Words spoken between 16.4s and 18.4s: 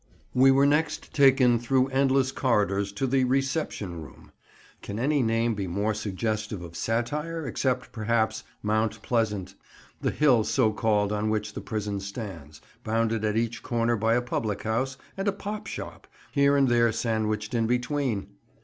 and there sandwiched in between!